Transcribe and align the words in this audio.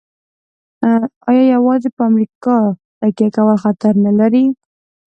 آیا 1.27 1.43
یوازې 1.55 1.89
په 1.95 2.01
امریکا 2.09 2.57
تکیه 2.99 3.29
کول 3.35 3.57
خطر 3.63 3.93
نلري؟ 4.05 4.45